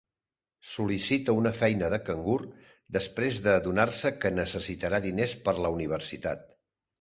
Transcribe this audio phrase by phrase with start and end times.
[0.67, 2.37] Sol·licita una feina de cangur
[2.97, 6.43] després d'adonar-se que necessitarà diners per la universitat.